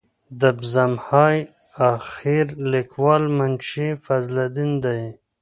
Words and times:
د 0.39 0.41
بزم 0.57 0.93
های 1.07 1.37
اخیر 1.95 2.45
لیکوال 2.73 3.23
منشي 3.37 3.87
فضل 4.05 4.35
الدین 4.45 4.71
دی. 4.83 5.01